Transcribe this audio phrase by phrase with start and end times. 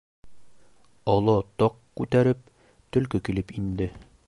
[1.13, 2.41] Оло тоҡ ҡүтәреп
[2.97, 3.93] төлкө килеп инде.